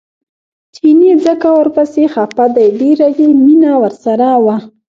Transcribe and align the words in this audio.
چیني 0.75 1.11
ځکه 1.25 1.47
ورپسې 1.57 2.03
خپه 2.13 2.45
دی 2.55 2.67
ډېره 2.79 3.07
یې 3.17 3.29
مینه 3.43 3.71
ورسره 3.83 4.27
وه. 4.45 4.57